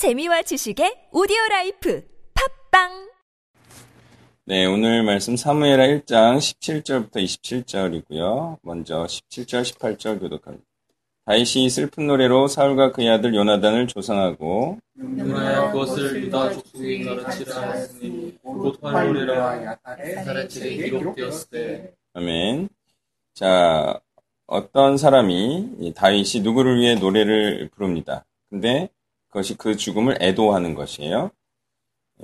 재미와 0.00 0.40
지식의 0.40 1.12
오디오 1.12 1.36
라이프 1.50 2.02
팟빵 2.70 3.10
네, 4.46 4.64
오늘 4.64 5.02
말씀 5.02 5.36
사무엘하 5.36 5.88
1장 5.88 6.38
17절부터 6.38 7.16
27절이고요. 7.16 8.60
먼저 8.62 9.04
17절, 9.04 9.60
18절 9.60 10.18
교독합니다. 10.20 10.64
다윗이 11.26 11.68
슬픈 11.68 12.06
노래로 12.06 12.48
사울과 12.48 12.92
그의 12.92 13.10
아들 13.10 13.34
요나단을 13.34 13.88
조상하고 13.88 14.78
요나야 14.98 15.72
그것을 15.72 16.24
유다 16.24 16.54
족속에게 16.54 17.04
가르치라 17.04 17.60
하였으니 17.60 18.38
곧 18.42 18.78
활노래라 18.80 19.64
야살의 19.92 20.48
책에 20.48 20.76
기록되었으되 20.76 21.92
아멘. 22.14 22.70
자, 23.34 24.00
어떤 24.46 24.96
사람이 24.96 25.74
이 25.78 25.92
다윗이 25.92 26.40
누구를 26.42 26.80
위해 26.80 26.94
노래를 26.94 27.68
부릅니다. 27.74 28.24
근데 28.48 28.88
그것이 29.30 29.56
그 29.56 29.76
죽음을 29.76 30.18
애도하는 30.20 30.74
것이에요. 30.74 31.30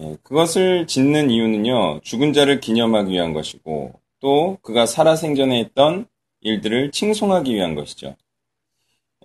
예, 0.01 0.17
그것을 0.23 0.87
짓는 0.87 1.31
이유는요, 1.31 2.01
죽은 2.03 2.33
자를 2.33 2.61
기념하기 2.61 3.13
위한 3.13 3.33
것이고, 3.33 3.99
또 4.21 4.59
그가 4.63 4.87
살아생전에 4.87 5.59
했던 5.61 6.07
일들을 6.41 6.91
칭송하기 6.91 7.55
위한 7.55 7.75
것이죠. 7.75 8.17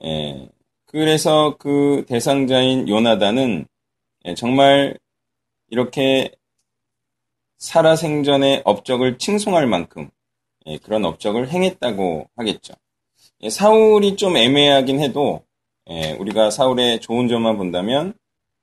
예, 0.04 0.48
그래서 0.86 1.58
그 1.58 2.06
대상자인 2.08 2.88
요나단은 2.88 3.66
예, 4.26 4.36
정말 4.36 4.98
이렇게 5.70 6.32
살아생전의 7.58 8.64
업적을 8.66 9.18
칭송할 9.18 9.68
만큼 9.68 10.10
예, 10.68 10.78
그런 10.78 11.06
업적을 11.06 11.50
행했다고 11.50 12.30
하겠죠. 12.36 12.74
예, 13.42 13.50
사울이 13.50 14.16
좀 14.16 14.38
애매하긴 14.38 15.00
해도 15.00 15.44
예, 15.90 16.14
우리가 16.14 16.52
사울의 16.52 17.02
좋은 17.02 17.28
점만 17.28 17.58
본다면 17.58 18.14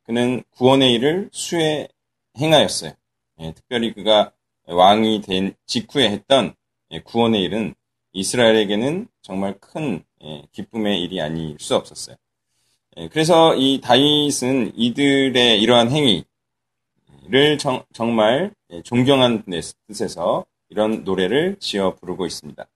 그는 0.05 0.43
구원의 0.51 0.93
일을 0.95 1.29
수에 1.33 1.89
행하였어요. 2.39 2.93
예, 3.41 3.53
특별히 3.53 3.93
그가 3.93 4.33
왕이 4.67 5.23
된 5.23 5.55
직후에 5.67 6.11
했던 6.11 6.55
예, 6.91 7.01
구원의 7.01 7.43
일은 7.43 7.75
이스라엘에게는 8.13 9.09
정말 9.23 9.59
큰 9.61 10.03
예, 10.23 10.43
기쁨의 10.53 11.03
일이 11.03 11.21
아닐 11.21 11.57
수 11.59 11.77
없었어요. 11.77 12.17
예, 12.97 13.09
그래서 13.09 13.55
이 13.55 13.81
다윗은 13.83 14.73
이들의 14.75 15.61
이러한 15.61 15.91
행위를 15.91 17.59
정, 17.59 18.15
말 18.15 18.53
예, 18.71 18.83
존경한 18.83 19.45
뜻에서 19.89 20.47
이런 20.71 21.05
노래를 21.05 21.57
지어 21.61 21.95
부르고 21.95 22.27
있습니다. 22.27 22.67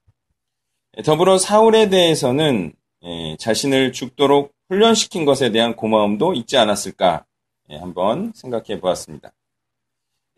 예, 0.98 1.03
더불어 1.03 1.39
사울에 1.39 1.89
대해서는 1.89 2.75
예, 3.05 3.36
자신을 3.39 3.92
죽도록 3.92 4.55
훈련시킨 4.69 5.25
것에 5.25 5.50
대한 5.50 5.75
고마움도 5.75 6.34
있지 6.34 6.56
않았을까 6.56 7.25
예, 7.70 7.77
한번 7.77 8.33
생각해 8.34 8.81
보았습니다. 8.81 9.33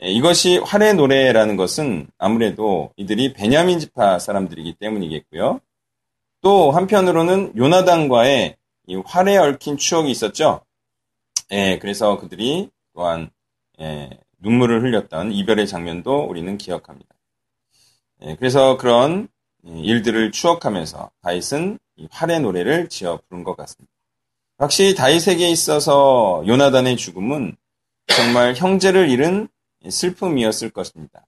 예, 0.02 0.08
이것이 0.08 0.58
활의 0.58 0.94
노래라는 0.94 1.56
것은 1.56 2.08
아무래도 2.18 2.92
이들이 2.96 3.32
베냐민 3.32 3.78
지파 3.78 4.18
사람들이기 4.18 4.74
때문이겠고요. 4.74 5.60
또 6.40 6.70
한편으로는 6.70 7.56
요나단과의 7.56 8.56
이 8.86 8.96
활에 8.96 9.36
얽힌 9.36 9.76
추억이 9.76 10.10
있었죠. 10.10 10.60
예, 11.52 11.78
그래서 11.78 12.18
그들이 12.18 12.70
또한 12.94 13.30
예, 13.80 14.10
눈물을 14.38 14.82
흘렸던 14.82 15.32
이별의 15.32 15.66
장면도 15.66 16.24
우리는 16.24 16.56
기억합니다. 16.58 17.14
예, 18.22 18.36
그래서 18.36 18.76
그런 18.76 19.28
일들을 19.64 20.30
추억하면서 20.32 21.10
다윗은 21.22 21.78
활의 22.10 22.40
노래를 22.40 22.88
지어 22.88 23.20
부른 23.28 23.44
것 23.44 23.56
같습니다. 23.56 23.92
확실히 24.58 24.94
다윗에게 24.94 25.48
있어서 25.50 26.42
요나단의 26.46 26.96
죽음은 26.96 27.56
정말 28.06 28.54
형제를 28.54 29.08
잃은 29.10 29.48
슬픔이었을 29.88 30.70
것입니다. 30.70 31.26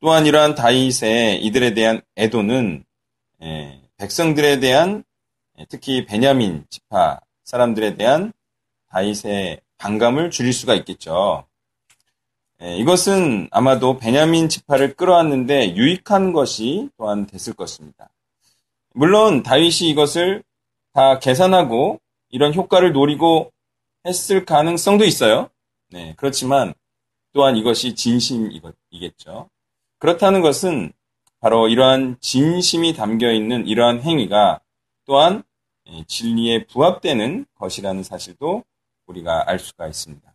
또한 0.00 0.26
이러한 0.26 0.54
다윗의 0.54 1.44
이들에 1.44 1.74
대한 1.74 2.00
애도는 2.16 2.84
예, 3.42 3.80
백성들에 3.96 4.60
대한 4.60 5.04
예, 5.58 5.66
특히 5.68 6.06
베냐민 6.06 6.64
지파 6.70 7.20
사람들에 7.44 7.96
대한 7.96 8.32
다윗의 8.88 9.60
반감을 9.78 10.30
줄일 10.30 10.52
수가 10.52 10.74
있겠죠. 10.76 11.44
예, 12.62 12.76
이것은 12.76 13.48
아마도 13.50 13.98
베냐민 13.98 14.48
지파를 14.48 14.94
끌어왔는데 14.94 15.76
유익한 15.76 16.32
것이 16.32 16.90
또한 16.96 17.26
됐을 17.26 17.54
것입니다. 17.54 18.10
물론 18.94 19.42
다윗이 19.42 19.88
이것을 19.90 20.42
다 20.92 21.18
계산하고 21.18 22.00
이런 22.30 22.54
효과를 22.54 22.92
노리고 22.92 23.52
했을 24.06 24.44
가능성도 24.44 25.04
있어요. 25.04 25.50
네, 25.90 26.14
그렇지만 26.16 26.74
또한 27.32 27.56
이것이 27.56 27.94
진심이겠죠. 27.94 29.48
그렇다는 29.98 30.40
것은 30.40 30.92
바로 31.40 31.68
이러한 31.68 32.16
진심이 32.20 32.94
담겨 32.94 33.32
있는 33.32 33.66
이러한 33.66 34.02
행위가 34.02 34.60
또한 35.06 35.42
예, 35.88 36.04
진리에 36.06 36.66
부합되는 36.66 37.46
것이라는 37.54 38.02
사실도 38.02 38.64
우리가 39.06 39.48
알 39.48 39.58
수가 39.58 39.86
있습니다. 39.86 40.30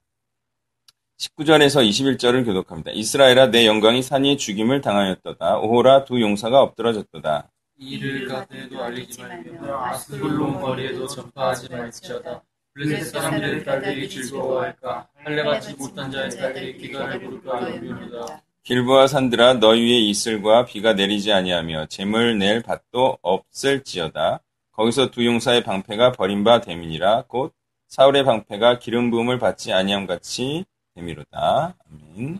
19절에서 1.18 1.88
21절을 1.88 2.46
교독합니다. 2.46 2.92
이스라엘아 2.92 3.52
내 3.52 3.66
영광이 3.66 4.02
산이 4.02 4.38
죽임을 4.38 4.82
당하였도다. 4.82 5.60
오호라 5.60 6.04
두 6.04 6.20
용사가 6.20 6.62
엎드러졌도다. 6.62 7.50
이를 7.78 8.28
가드에도 8.28 8.84
알리지 8.84 9.22
말며 9.22 9.86
아스글론 9.86 10.62
거리에도 10.62 11.08
전파하지 11.08 11.70
말지어다. 11.70 12.42
블레셋 12.74 13.08
사람들의 13.08 13.64
딸들이 13.64 14.10
즐거워할까 14.10 15.08
할례받지 15.24 15.76
못한 15.76 16.12
자의 16.12 16.30
딸들이 16.30 16.78
기간을 16.78 17.22
부를까 17.22 17.62
하려니이다. 17.62 18.42
길보아 18.64 19.08
산들아 19.08 19.56
너희 19.56 19.82
위에 19.82 20.00
이슬과 20.00 20.66
비가 20.66 20.94
내리지 20.94 21.32
아니하며 21.32 21.86
재물 21.86 22.38
낼 22.38 22.62
밭도 22.62 23.20
없을지어다. 23.22 24.42
거기서 24.72 25.12
두 25.12 25.26
용사의 25.26 25.64
방패가 25.64 26.14
버린 26.14 26.44
바 26.44 26.62
됨이니라 26.62 27.26
곧 27.28 27.54
사울의 27.88 28.26
방패가 28.26 28.80
기름 28.80 29.12
부음을 29.12 29.40
받지 29.40 29.72
아니함 29.72 30.08
같이 30.08 30.66
됨이로다. 30.96 31.76
아멘. 31.92 32.40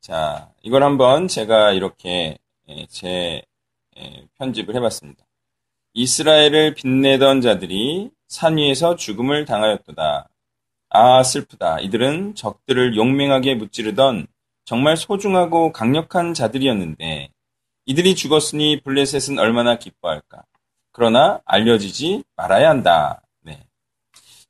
자, 0.00 0.50
이걸 0.62 0.82
한번 0.82 1.28
제가 1.28 1.72
이렇게 1.72 2.36
제 2.88 3.08
예, 3.08 3.42
편집을 4.38 4.74
해봤습니다. 4.76 5.24
이스라엘을 5.94 6.74
빛내던 6.74 7.40
자들이 7.40 8.10
산 8.28 8.56
위에서 8.56 8.96
죽음을 8.96 9.44
당하였도다. 9.44 10.28
아, 10.90 11.22
슬프다. 11.22 11.80
이들은 11.80 12.34
적들을 12.34 12.96
용맹하게 12.96 13.54
무찌르던 13.54 14.26
정말 14.64 14.96
소중하고 14.96 15.72
강력한 15.72 16.34
자들이었는데 16.34 17.30
이들이 17.86 18.14
죽었으니 18.14 18.80
블레셋은 18.82 19.38
얼마나 19.38 19.76
기뻐할까. 19.76 20.44
그러나 20.92 21.40
알려지지 21.44 22.24
말아야 22.36 22.70
한다. 22.70 23.22
네. 23.40 23.66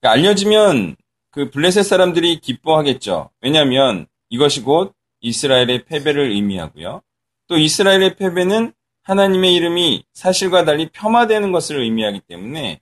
그러니까 0.00 0.10
알려지면 0.10 0.96
그 1.30 1.50
블레셋 1.50 1.84
사람들이 1.84 2.40
기뻐하겠죠. 2.40 3.30
왜냐하면 3.40 4.06
이것이 4.28 4.62
곧 4.62 4.94
이스라엘의 5.20 5.84
패배를 5.86 6.30
의미하고요. 6.30 7.02
또 7.46 7.56
이스라엘의 7.56 8.16
패배는 8.16 8.72
하나님의 9.02 9.54
이름이 9.54 10.04
사실과 10.12 10.64
달리 10.64 10.88
폄하되는 10.90 11.52
것을 11.52 11.80
의미하기 11.80 12.20
때문에 12.20 12.80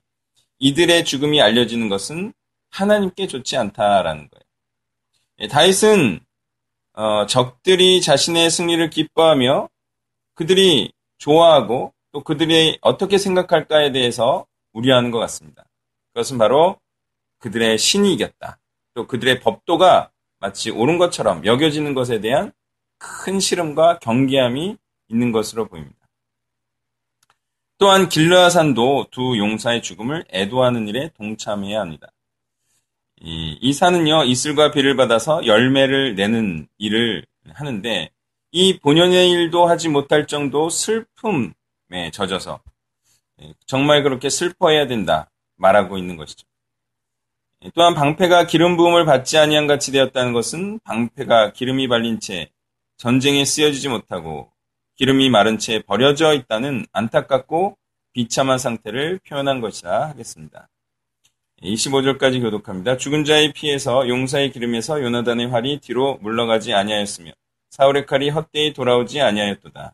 이들의 0.59 1.05
죽음이 1.05 1.41
알려지는 1.41 1.89
것은 1.89 2.33
하나님께 2.69 3.27
좋지 3.27 3.57
않다라는 3.57 4.29
거예요. 4.29 4.43
예, 5.39 5.47
다윗은 5.47 6.19
어, 6.93 7.25
적들이 7.25 8.01
자신의 8.01 8.51
승리를 8.51 8.89
기뻐하며 8.89 9.69
그들이 10.35 10.91
좋아하고 11.17 11.93
또 12.11 12.23
그들이 12.23 12.77
어떻게 12.81 13.17
생각할까에 13.17 13.91
대해서 13.91 14.45
우려하는 14.73 15.11
것 15.11 15.19
같습니다. 15.19 15.65
그것은 16.13 16.37
바로 16.37 16.79
그들의 17.39 17.77
신이 17.77 18.13
이겼다. 18.13 18.59
또 18.93 19.07
그들의 19.07 19.39
법도가 19.39 20.11
마치 20.39 20.69
옳은 20.69 20.97
것처럼 20.97 21.45
여겨지는 21.45 21.93
것에 21.93 22.19
대한 22.19 22.51
큰 22.97 23.39
시름과 23.39 23.99
경계함이 23.99 24.77
있는 25.09 25.31
것으로 25.31 25.67
보입니다. 25.67 26.00
또한 27.81 28.09
길르아산도 28.09 29.07
두 29.09 29.39
용사의 29.39 29.81
죽음을 29.81 30.23
애도하는 30.31 30.87
일에 30.87 31.09
동참해야 31.17 31.81
합니다. 31.81 32.11
이, 33.19 33.57
이 33.59 33.73
산은요, 33.73 34.25
이슬과 34.25 34.69
비를 34.69 34.95
받아서 34.95 35.47
열매를 35.47 36.13
내는 36.13 36.67
일을 36.77 37.25
하는데, 37.49 38.11
이 38.51 38.77
본연의 38.77 39.31
일도 39.31 39.65
하지 39.65 39.89
못할 39.89 40.27
정도 40.27 40.69
슬픔에 40.69 42.11
젖어서, 42.13 42.59
예, 43.41 43.51
정말 43.65 44.03
그렇게 44.03 44.29
슬퍼해야 44.29 44.85
된다, 44.85 45.31
말하고 45.55 45.97
있는 45.97 46.17
것이죠. 46.17 46.45
예, 47.65 47.71
또한 47.73 47.95
방패가 47.95 48.45
기름 48.45 48.77
부음을 48.77 49.05
받지 49.05 49.39
아니한 49.39 49.65
같이 49.65 49.91
되었다는 49.91 50.33
것은 50.33 50.81
방패가 50.83 51.53
기름이 51.53 51.87
발린 51.87 52.19
채 52.19 52.51
전쟁에 52.97 53.43
쓰여지지 53.43 53.89
못하고 53.89 54.51
기름이 55.01 55.31
마른 55.31 55.57
채 55.57 55.81
버려져 55.81 56.31
있다는 56.31 56.85
안타깝고 56.91 57.75
비참한 58.13 58.59
상태를 58.59 59.19
표현한 59.27 59.59
것이라 59.59 60.09
하겠습니다. 60.09 60.69
25절까지 61.63 62.39
교독합니다. 62.39 62.97
죽은 62.97 63.25
자의 63.25 63.51
피에서 63.51 64.07
용사의 64.07 64.51
기름에서 64.51 65.01
요나단의 65.01 65.47
활이 65.47 65.79
뒤로 65.79 66.19
물러가지 66.21 66.75
아니하였으며 66.75 67.31
사울의 67.71 68.05
칼이 68.05 68.29
헛되이 68.29 68.73
돌아오지 68.73 69.21
아니하였도다. 69.21 69.93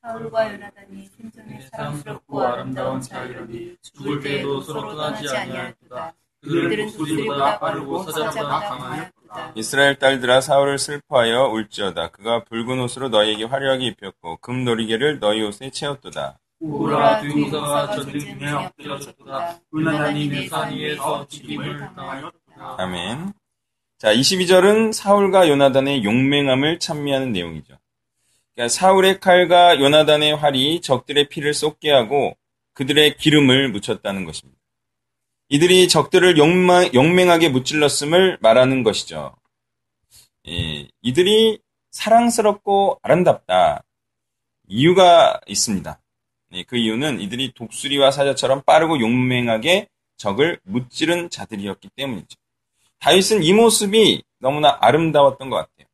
사울과 0.00 0.54
요나단이 0.54 1.06
생전에 1.06 1.60
사랑스럽고 1.70 2.40
아름다운 2.40 2.98
자이러니 2.98 3.76
죽을 3.82 4.22
때에도 4.22 4.62
서로 4.62 4.96
떠나지 4.96 5.36
아니하였도다. 5.36 6.14
그들은 6.42 6.86
독수리보다 6.86 7.58
빠르고 7.58 8.02
사자보다 8.04 8.60
강하였도다. 8.60 8.78
강하였도다. 9.26 9.52
이스라엘 9.56 9.98
딸들아 9.98 10.40
사울을 10.40 10.78
슬퍼하여 10.78 11.48
울지어다. 11.48 12.08
그가 12.08 12.44
붉은 12.44 12.80
옷으로 12.80 13.08
너희에게 13.08 13.44
화려하게 13.44 13.86
입혔고 13.86 14.38
금 14.38 14.64
놀이개를 14.64 15.18
너희 15.20 15.42
옷에 15.42 15.70
채웠도다. 15.70 16.38
오라 16.60 17.20
두용사가 17.20 17.90
전쟁 17.96 18.38
중에 18.38 18.50
엎드러졌도다. 18.50 19.60
요나단이 19.74 20.28
내산 20.28 20.72
위에서 20.72 21.26
죽임을 21.28 21.78
당하였도다. 21.94 22.76
아멘. 22.78 23.32
자, 23.98 24.14
22절은 24.14 24.92
사울과 24.92 25.48
요나단의 25.48 26.04
용맹함을 26.04 26.78
찬미하는 26.78 27.32
내용이죠. 27.32 27.74
그러니까 28.54 28.68
사울의 28.68 29.20
칼과 29.20 29.80
요나단의 29.80 30.36
활이 30.36 30.80
적들의 30.80 31.28
피를 31.28 31.52
쏟게 31.52 31.90
하고 31.90 32.36
그들의 32.74 33.16
기름을 33.16 33.68
묻혔다는 33.70 34.24
것입니다. 34.24 34.58
이들이 35.48 35.88
적들을 35.88 36.38
용맹, 36.38 36.90
용맹하게 36.92 37.50
무찔렀음을 37.50 38.38
말하는 38.40 38.82
것이죠. 38.82 39.36
예, 40.48 40.88
이들이 41.02 41.60
사랑스럽고 41.90 42.98
아름답다. 43.02 43.84
이유가 44.68 45.40
있습니다. 45.46 46.00
예, 46.52 46.62
그 46.64 46.76
이유는 46.76 47.20
이들이 47.20 47.52
독수리와 47.54 48.10
사자처럼 48.10 48.62
빠르고 48.62 49.00
용맹하게 49.00 49.88
적을 50.16 50.58
무찌른 50.64 51.30
자들이었기 51.30 51.90
때문이죠. 51.94 52.36
다윗은 52.98 53.42
이 53.42 53.52
모습이 53.52 54.22
너무나 54.38 54.78
아름다웠던 54.80 55.50
것 55.50 55.56
같아요. 55.56 55.86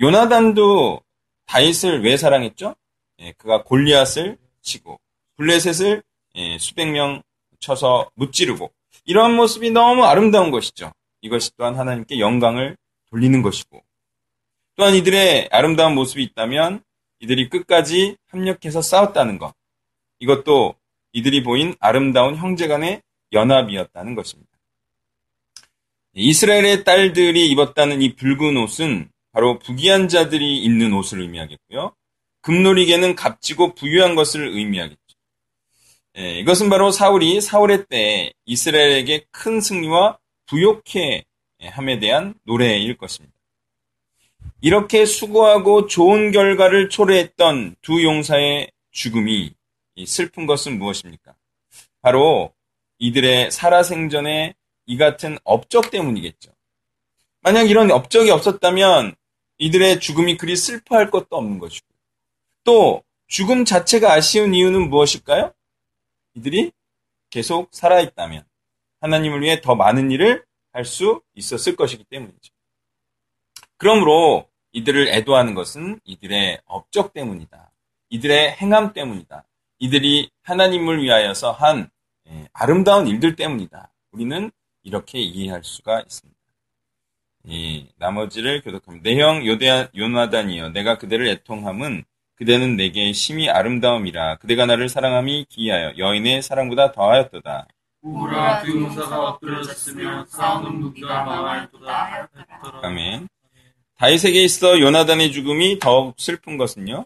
요나단도 0.00 1.02
다윗을 1.46 2.02
왜 2.02 2.16
사랑했죠? 2.16 2.74
예, 3.20 3.32
그가 3.32 3.62
골리앗을 3.64 4.38
치고 4.62 4.98
블레셋을 5.36 6.02
예, 6.36 6.58
수백 6.58 6.86
명 6.86 7.22
쳐서 7.60 8.10
무찌르고 8.14 8.72
이러한 9.04 9.34
모습이 9.34 9.70
너무 9.70 10.04
아름다운 10.04 10.50
것이죠. 10.50 10.92
이것이 11.22 11.50
또한 11.56 11.76
하나님께 11.76 12.18
영광을 12.18 12.76
돌리는 13.10 13.42
것이고 13.42 13.82
또한 14.76 14.94
이들의 14.94 15.48
아름다운 15.52 15.94
모습이 15.94 16.22
있다면 16.22 16.82
이들이 17.20 17.48
끝까지 17.50 18.16
협력해서 18.28 18.82
싸웠다는 18.82 19.38
것 19.38 19.54
이것도 20.18 20.74
이들이 21.12 21.42
보인 21.42 21.74
아름다운 21.80 22.36
형제간의 22.36 23.02
연합이었다는 23.32 24.14
것입니다. 24.14 24.50
이스라엘의 26.14 26.84
딸들이 26.84 27.48
입었다는 27.50 28.02
이 28.02 28.14
붉은 28.16 28.56
옷은 28.56 29.10
바로 29.32 29.58
부귀한 29.58 30.08
자들이 30.08 30.58
입는 30.58 30.92
옷을 30.92 31.20
의미하겠고요. 31.20 31.94
금놀이개는 32.42 33.14
값지고 33.14 33.74
부유한 33.74 34.14
것을 34.14 34.48
의미하겠죠. 34.48 35.09
예, 36.18 36.38
이것은 36.40 36.68
바로 36.70 36.90
사울이 36.90 37.40
사울의 37.40 37.86
때 37.88 38.32
이스라엘에게 38.44 39.26
큰 39.30 39.60
승리와 39.60 40.18
부욕해 40.46 41.24
함에 41.62 41.98
대한 41.98 42.34
노래일 42.44 42.96
것입니다. 42.96 43.36
이렇게 44.60 45.06
수고하고 45.06 45.86
좋은 45.86 46.32
결과를 46.32 46.88
초래했던 46.88 47.76
두 47.80 48.02
용사의 48.02 48.70
죽음이 48.90 49.52
슬픈 50.06 50.46
것은 50.46 50.78
무엇입니까? 50.78 51.34
바로 52.02 52.52
이들의 52.98 53.50
살아생전에 53.50 54.54
이 54.86 54.96
같은 54.96 55.38
업적 55.44 55.90
때문이겠죠. 55.90 56.50
만약 57.40 57.70
이런 57.70 57.90
업적이 57.90 58.30
없었다면 58.30 59.14
이들의 59.58 60.00
죽음이 60.00 60.36
그리 60.36 60.56
슬퍼할 60.56 61.10
것도 61.10 61.36
없는 61.36 61.58
것이고 61.58 61.86
또 62.64 63.02
죽음 63.28 63.64
자체가 63.64 64.12
아쉬운 64.12 64.54
이유는 64.54 64.90
무엇일까요? 64.90 65.52
이들이 66.40 66.72
계속 67.28 67.68
살아있다면 67.72 68.44
하나님을 69.00 69.42
위해 69.42 69.60
더 69.60 69.74
많은 69.74 70.10
일을 70.10 70.44
할 70.72 70.84
수 70.84 71.20
있었을 71.34 71.76
것이기 71.76 72.04
때문이죠. 72.04 72.52
그러므로 73.76 74.48
이들을 74.72 75.08
애도하는 75.08 75.54
것은 75.54 76.00
이들의 76.04 76.60
업적 76.64 77.12
때문이다. 77.12 77.72
이들의 78.08 78.52
행함 78.52 78.92
때문이다. 78.92 79.46
이들이 79.80 80.30
하나님을 80.42 81.02
위하여서 81.02 81.52
한 81.52 81.90
예, 82.28 82.48
아름다운 82.52 83.08
일들 83.08 83.34
때문이다. 83.36 83.92
우리는 84.12 84.50
이렇게 84.82 85.18
이해할 85.18 85.64
수가 85.64 86.00
있습니다. 86.02 86.38
이 87.44 87.88
나머지를 87.96 88.62
교독합니다. 88.62 89.10
내형 89.10 89.44
요나단이여 89.96 90.70
내가 90.70 90.98
그대를 90.98 91.26
애통함은 91.28 92.04
그대는 92.40 92.74
내게 92.76 93.12
심히 93.12 93.50
아름다움이라 93.50 94.36
그대가 94.36 94.64
나를 94.64 94.88
사랑함이 94.88 95.44
기이하여 95.50 95.98
여인의 95.98 96.40
사랑보다 96.40 96.92
더하였도다. 96.92 97.66
오라 98.00 98.62
두용사가 98.62 99.28
엎드러졌으며 99.28 100.24
싸우는 100.26 100.80
무기가 100.80 101.22
망하였도다. 101.22 102.30
아멘. 102.82 103.28
다윗에게 103.98 104.42
있어 104.42 104.80
요나단의 104.80 105.32
죽음이 105.32 105.80
더욱 105.80 106.14
슬픈 106.18 106.56
것은요. 106.56 107.04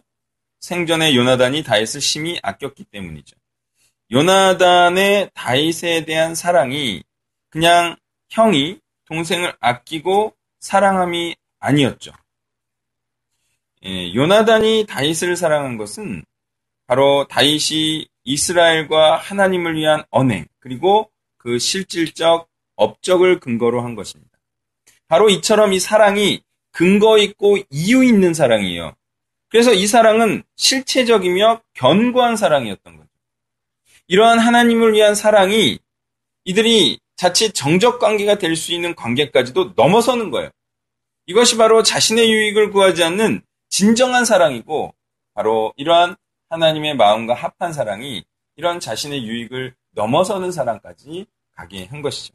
생전에 0.61 1.13
요나단이 1.13 1.63
다윗을 1.63 1.99
심히 1.99 2.39
아꼈기 2.41 2.85
때문이죠. 2.85 3.35
요나단의 4.13 5.31
다윗에 5.33 6.05
대한 6.05 6.33
사랑이 6.33 7.03
그냥 7.49 7.97
형이 8.29 8.79
동생을 9.03 9.53
아끼고 9.59 10.33
사랑함이 10.61 11.35
아니었죠. 11.59 12.13
예, 13.83 14.13
요나단이 14.13 14.85
다윗을 14.87 15.35
사랑한 15.35 15.77
것은 15.77 16.23
바로 16.87 17.27
다윗이 17.27 18.07
이스라엘과 18.23 19.17
하나님을 19.17 19.75
위한 19.75 20.03
언행 20.09 20.45
그리고 20.59 21.11
그 21.37 21.59
실질적 21.59 22.47
업적을 22.75 23.39
근거로 23.39 23.81
한 23.81 23.95
것입니다. 23.95 24.31
바로 25.07 25.29
이처럼 25.29 25.73
이 25.73 25.79
사랑이 25.79 26.41
근거 26.71 27.17
있고 27.19 27.57
이유 27.69 28.03
있는 28.03 28.33
사랑이에요. 28.33 28.93
그래서 29.49 29.73
이 29.73 29.87
사랑은 29.87 30.43
실체적이며 30.57 31.61
견고한 31.73 32.35
사랑이었던 32.35 32.97
거죠. 32.97 33.09
이러한 34.07 34.39
하나님을 34.39 34.93
위한 34.93 35.15
사랑이 35.15 35.79
이들이 36.43 36.99
자칫 37.15 37.53
정적 37.53 37.99
관계가 37.99 38.37
될 38.37 38.55
수 38.55 38.73
있는 38.73 38.93
관계까지도 38.95 39.73
넘어서는 39.75 40.31
거예요. 40.31 40.49
이것이 41.27 41.57
바로 41.57 41.81
자신의 41.83 42.31
유익을 42.31 42.71
구하지 42.71 43.03
않는 43.03 43.41
진정한 43.75 44.23
사랑이고 44.23 44.95
바로 45.33 45.73
이러한 45.75 46.15
하나님의 46.49 46.95
마음과 46.95 47.33
합한 47.33 47.73
사랑이 47.73 48.23
이런 48.55 48.79
자신의 48.79 49.25
유익을 49.27 49.75
넘어서는 49.91 50.53
사랑까지 50.53 51.25
가게 51.53 51.83
한 51.87 52.01
것이죠. 52.01 52.33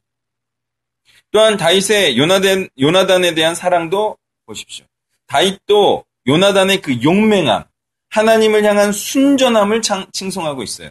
또한 1.31 1.57
다윗의 1.57 2.19
요나단, 2.19 2.69
요나단에 2.79 3.33
대한 3.33 3.55
사랑도 3.55 4.19
보십시오. 4.45 4.85
다윗도 5.29 6.05
요나단의 6.27 6.83
그 6.83 7.03
용맹함, 7.03 7.65
하나님을 8.11 8.63
향한 8.65 8.93
순전함을 8.93 9.81
칭송하고 10.13 10.63
있어요. 10.63 10.91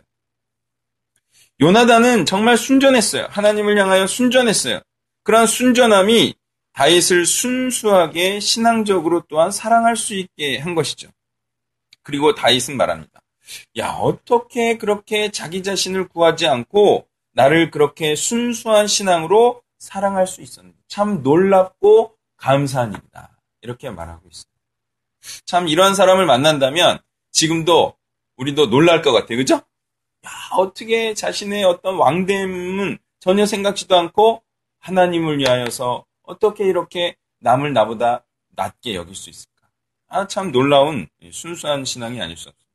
요나단은 1.62 2.25
정말 2.25 2.58
순전했어요. 2.58 3.27
하나님을 3.29 3.77
향하여 3.77 4.08
순전했어요. 4.08 4.79
그러한 5.22 5.46
순전함이 5.46 6.34
다윗을 6.74 7.26
순수하게 7.26 8.40
신앙적으로 8.40 9.24
또한 9.28 9.52
사랑할 9.52 9.96
수 9.96 10.16
있게 10.16 10.60
한 10.60 10.76
것이죠. 10.76 11.10
그리고 12.04 12.36
다윗은 12.36 12.78
말합니다. 12.78 13.22
야, 13.78 13.90
어떻게 13.92 14.78
그렇게 14.78 15.32
자기 15.32 15.64
자신을 15.64 16.08
구하지 16.08 16.48
않고 16.48 17.08
나를 17.34 17.72
그렇게 17.72 18.16
순수한 18.16 18.88
신앙으로 18.88 19.62
사랑할 19.78 20.28
수 20.28 20.42
있었는지 20.42 20.78
참 20.88 21.24
놀랍고 21.24 22.16
감사한 22.38 22.94
일이다. 22.94 23.38
이렇게 23.62 23.90
말하고 23.90 24.28
있어요. 24.30 24.46
참 25.46 25.68
이런 25.68 25.96
사람을 25.96 26.26
만난다면 26.26 27.00
지금도 27.32 27.96
우리도 28.38 28.70
놀랄 28.70 29.02
것 29.02 29.12
같아요. 29.12 29.38
그죠? 29.38 29.56
야, 29.56 30.30
어떻게 30.58 31.14
자신의 31.14 31.64
어떤 31.64 31.96
왕됨은 31.96 32.98
전혀 33.20 33.46
생각지도 33.46 33.98
않고 33.98 34.44
하나님을 34.80 35.40
위하여서 35.40 36.06
어떻게 36.30 36.66
이렇게 36.66 37.16
남을 37.40 37.74
나보다 37.74 38.24
낮게 38.56 38.94
여길 38.94 39.16
수 39.16 39.32
있을까? 39.32 39.68
아, 40.08 40.28
참 40.28 40.52
놀라운 40.52 41.08
순수한 41.32 41.86
신앙이 41.86 42.22
아닐 42.22 42.38
수 42.38 42.50
없습니다. 42.50 42.70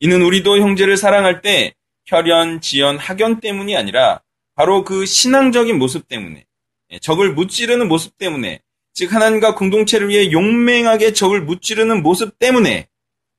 이는 0.00 0.22
우리도 0.22 0.58
형제를 0.58 0.96
사랑할 0.96 1.42
때 1.42 1.74
혈연, 2.06 2.60
지연, 2.60 2.98
학연 2.98 3.40
때문이 3.40 3.76
아니라 3.76 4.20
바로 4.54 4.84
그 4.84 5.06
신앙적인 5.06 5.78
모습 5.78 6.08
때문에 6.08 6.44
예, 6.90 6.98
적을 6.98 7.34
무찌르는 7.34 7.86
모습 7.86 8.18
때문에 8.18 8.60
즉 8.94 9.12
하나님과 9.14 9.54
공동체를 9.54 10.08
위해 10.08 10.32
용맹하게 10.32 11.12
적을 11.12 11.42
무찌르는 11.42 12.02
모습 12.02 12.38
때문에 12.40 12.88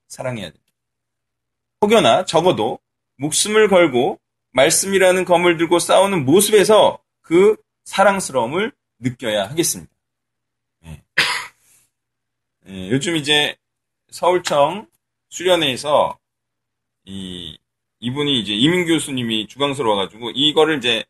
사랑해야 0.07 0.45
됩니다. 0.45 0.73
혹여나 1.81 2.23
적어도 2.23 2.79
목숨을 3.17 3.67
걸고 3.67 4.19
말씀이라는 4.53 5.25
검을 5.25 5.57
들고 5.57 5.79
싸우는 5.79 6.23
모습에서 6.23 6.99
그 7.21 7.57
사랑스러움을 7.83 8.71
느껴야 9.01 9.49
하겠습니다. 9.49 9.91
예. 10.85 11.03
예, 12.67 12.89
요즘 12.89 13.15
이제 13.17 13.57
서울청 14.09 14.87
수련회에서 15.29 16.17
이 17.05 17.57
이분이 17.99 18.39
이제 18.39 18.53
이민 18.53 18.85
교수님이 18.85 19.47
주강서로 19.47 19.91
와가지고 19.91 20.31
이거를 20.31 20.77
이제 20.77 21.03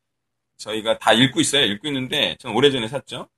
저희가 0.58 0.98
다 0.98 1.14
읽고 1.14 1.40
있어요. 1.40 1.66
읽고 1.66 1.88
있는데 1.88 2.36
저는 2.40 2.56
오래전에 2.56 2.88
샀죠. 2.88 3.30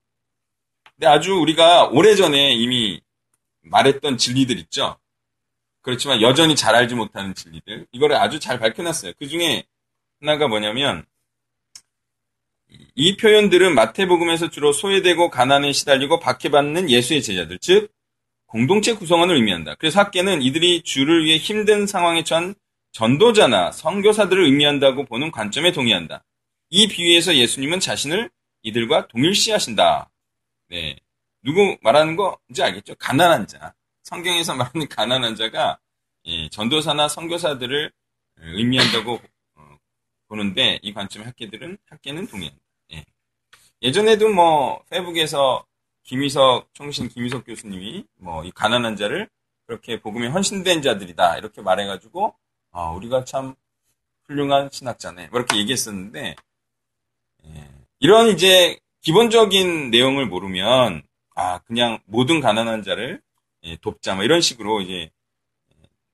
근데 0.95 1.07
아주 1.07 1.35
우리가 1.35 1.87
오래전에 1.87 2.53
이미 2.53 3.01
말했던 3.61 4.17
진리들 4.17 4.57
있죠. 4.59 4.97
그렇지만 5.81 6.21
여전히 6.21 6.55
잘 6.55 6.75
알지 6.75 6.95
못하는 6.95 7.33
진리들 7.33 7.87
이거를 7.91 8.15
아주 8.15 8.39
잘 8.39 8.59
밝혀놨어요. 8.59 9.13
그 9.19 9.27
중에 9.27 9.63
하나가 10.19 10.47
뭐냐면 10.47 11.05
이 12.95 13.17
표현들은 13.17 13.73
마태복음에서 13.75 14.49
주로 14.49 14.71
소외되고 14.71 15.29
가난에 15.29 15.71
시달리고 15.71 16.19
박해받는 16.19 16.89
예수의 16.89 17.23
제자들, 17.23 17.59
즉 17.59 17.91
공동체 18.45 18.93
구성원을 18.93 19.35
의미한다. 19.35 19.75
그래서 19.75 19.99
학계는 19.99 20.41
이들이 20.43 20.83
주를 20.83 21.25
위해 21.25 21.37
힘든 21.37 21.87
상황에 21.87 22.23
처한 22.23 22.53
전도자나 22.91 23.71
선교사들을 23.71 24.43
의미한다고 24.43 25.05
보는 25.05 25.31
관점에 25.31 25.71
동의한다. 25.71 26.23
이 26.69 26.87
비유에서 26.87 27.35
예수님은 27.35 27.79
자신을 27.79 28.29
이들과 28.61 29.07
동일시하신다. 29.07 30.11
네. 30.69 30.97
누구 31.41 31.77
말하는 31.81 32.15
거인지 32.15 32.61
알겠죠? 32.61 32.95
가난한 32.95 33.47
자. 33.47 33.73
성경에서 34.03 34.53
말하는 34.55 34.87
가난한 34.87 35.35
자가 35.35 35.79
예, 36.25 36.47
전도사나 36.49 37.09
선교사들을 37.09 37.91
의미한다고 38.37 39.19
어, 39.55 39.77
보는데 40.27 40.79
이 40.81 40.93
관점의 40.93 41.27
학계들은 41.27 41.77
학계는 41.89 42.27
동의한다. 42.27 42.62
예. 43.83 43.87
예전에도 43.87 44.29
뭐 44.29 44.83
페북에서 44.89 45.65
김희석 46.03 46.73
총신 46.73 47.07
김희석 47.09 47.45
교수님이 47.45 48.05
뭐 48.17 48.43
이 48.45 48.51
가난한 48.51 48.95
자를 48.95 49.29
그렇게 49.65 49.99
복음에 50.01 50.27
헌신된 50.27 50.81
자들이다 50.81 51.37
이렇게 51.37 51.61
말해가지고 51.61 52.33
아 52.71 52.89
우리가 52.91 53.23
참 53.25 53.55
훌륭한 54.25 54.69
신학자네 54.71 55.27
뭐 55.27 55.39
이렇게 55.39 55.57
얘기했었는데 55.57 56.35
예. 57.45 57.69
이런 57.99 58.27
이제 58.29 58.77
기본적인 59.01 59.91
내용을 59.91 60.25
모르면 60.27 61.03
아 61.35 61.59
그냥 61.59 61.99
모든 62.05 62.39
가난한 62.41 62.83
자를 62.83 63.21
예, 63.63 63.77
돕자 63.77 64.15
뭐 64.15 64.23
이런 64.23 64.41
식으로 64.41 64.81
이제 64.81 65.09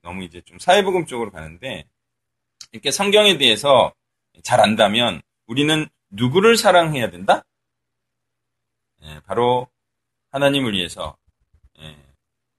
너무 0.02 0.22
이제 0.24 0.40
좀 0.42 0.58
사회복음 0.58 1.06
쪽으로 1.06 1.30
가는데 1.30 1.84
이렇게 2.72 2.90
성경에 2.90 3.38
대해서 3.38 3.92
잘 4.42 4.60
안다면 4.60 5.20
우리는 5.46 5.88
누구를 6.10 6.56
사랑해야 6.56 7.10
된다? 7.10 7.44
예, 9.02 9.20
바로 9.26 9.68
하나님을 10.30 10.74
위해서 10.74 11.16
예, 11.80 11.96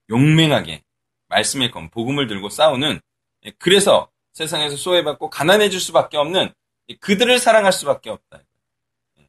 용맹하게 0.09 0.83
말씀의 1.27 1.71
검, 1.71 1.89
복음을 1.89 2.27
들고 2.27 2.49
싸우는 2.49 2.99
예, 3.45 3.51
그래서 3.57 4.09
세상에서 4.33 4.75
소외받고 4.77 5.29
가난해질 5.29 5.79
수밖에 5.79 6.17
없는 6.17 6.53
그들을 6.99 7.39
사랑할 7.39 7.71
수밖에 7.71 8.09
없다. 8.09 8.41
예. 9.19 9.27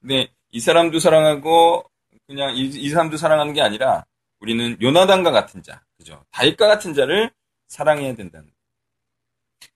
근데 0.00 0.32
이 0.50 0.60
사람도 0.60 0.98
사랑하고 0.98 1.90
그냥 2.26 2.56
이, 2.56 2.64
이 2.64 2.88
사람도 2.90 3.16
사랑하는 3.16 3.52
게 3.52 3.60
아니라 3.60 4.04
우리는 4.40 4.76
요나단과 4.80 5.30
같은 5.30 5.62
자, 5.62 5.82
그죠? 5.96 6.24
다윗과 6.30 6.66
같은 6.66 6.94
자를 6.94 7.32
사랑해야 7.68 8.14
된다는 8.14 8.46
거예요. 8.46 8.54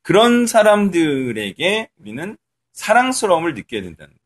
그런 0.03 0.47
사람들에게 0.47 1.91
우리는 1.97 2.37
사랑스러움을 2.73 3.55
느껴야 3.55 3.83
된다는 3.83 4.13
거죠. 4.13 4.18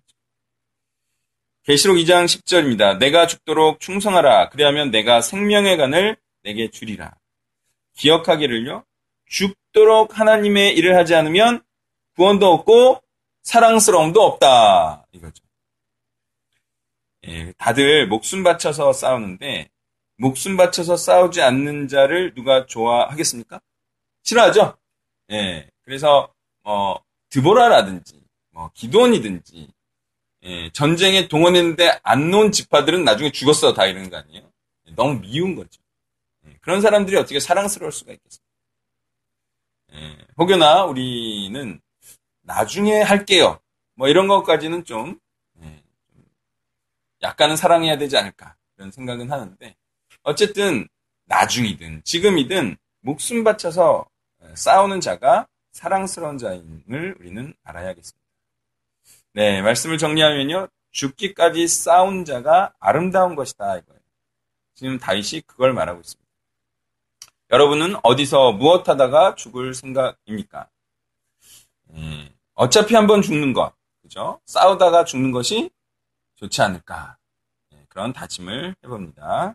계시록 1.64 1.96
2장 1.96 2.24
10절입니다. 2.24 2.98
내가 2.98 3.26
죽도록 3.26 3.80
충성하라. 3.80 4.48
그리하면 4.48 4.90
내가 4.90 5.20
생명의 5.20 5.76
간을 5.76 6.16
내게 6.42 6.70
주리라. 6.70 7.14
기억하기를요. 7.96 8.84
죽도록 9.26 10.18
하나님의 10.18 10.74
일을 10.76 10.96
하지 10.96 11.14
않으면 11.14 11.62
구원도 12.16 12.52
없고 12.52 13.02
사랑스러움도 13.42 14.20
없다. 14.20 15.06
이거죠. 15.12 15.42
예, 17.28 17.52
다들 17.52 18.08
목숨 18.08 18.42
바쳐서 18.42 18.92
싸우는데 18.92 19.68
목숨 20.16 20.56
바쳐서 20.56 20.96
싸우지 20.96 21.42
않는 21.42 21.88
자를 21.88 22.34
누가 22.34 22.66
좋아하겠습니까? 22.66 23.60
싫어하죠? 24.22 24.76
예. 25.30 25.68
그래서, 25.82 26.32
뭐, 26.62 27.02
드보라라든지, 27.28 28.20
뭐, 28.50 28.70
기도원이든지, 28.74 29.68
예, 30.44 30.70
전쟁에 30.72 31.28
동원했는데 31.28 32.00
안 32.02 32.30
놓은 32.30 32.50
지파들은 32.52 33.04
나중에 33.04 33.30
죽었어. 33.30 33.74
다 33.74 33.86
이러는 33.86 34.10
거 34.10 34.16
아니에요? 34.16 34.50
너무 34.96 35.20
미운 35.20 35.54
거죠. 35.54 35.80
예, 36.46 36.56
그런 36.60 36.80
사람들이 36.80 37.16
어떻게 37.16 37.38
사랑스러울 37.38 37.92
수가 37.92 38.12
있겠습니까? 38.12 38.52
예, 39.94 40.18
혹여나 40.36 40.84
우리는 40.84 41.80
나중에 42.42 43.02
할게요. 43.02 43.60
뭐 43.94 44.08
이런 44.08 44.26
것까지는 44.26 44.84
좀, 44.84 45.20
예, 45.62 45.82
약간은 47.22 47.56
사랑해야 47.56 47.98
되지 47.98 48.16
않을까. 48.16 48.56
이런 48.76 48.90
생각은 48.90 49.30
하는데, 49.30 49.76
어쨌든 50.22 50.88
나중이든 51.26 52.02
지금이든 52.04 52.76
목숨 53.00 53.44
바쳐서 53.44 54.06
싸우는 54.54 55.00
자가 55.00 55.46
사랑스러운 55.72 56.36
자임을 56.36 57.16
우리는 57.20 57.54
알아야겠습니다. 57.62 58.21
네, 59.34 59.62
말씀을 59.62 59.96
정리하면요. 59.96 60.68
죽기까지 60.90 61.66
싸운 61.66 62.24
자가 62.24 62.74
아름다운 62.78 63.34
것이다 63.34 63.78
이거예요. 63.78 64.00
지금 64.74 64.98
다윗이 64.98 65.42
그걸 65.46 65.72
말하고 65.72 66.00
있습니다. 66.00 66.22
여러분은 67.50 67.96
어디서 68.02 68.52
무엇 68.52 68.88
하다가 68.88 69.34
죽을 69.34 69.74
생각입니까? 69.74 70.68
음, 71.90 72.28
어차피 72.54 72.94
한번 72.94 73.22
죽는 73.22 73.52
것, 73.52 73.72
그죠? 74.02 74.40
싸우다가 74.44 75.04
죽는 75.04 75.32
것이 75.32 75.70
좋지 76.36 76.60
않을까? 76.60 77.16
네, 77.70 77.84
그런 77.88 78.12
다짐을 78.12 78.74
해봅니다. 78.84 79.54